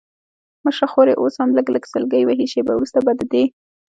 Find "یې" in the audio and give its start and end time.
1.11-1.15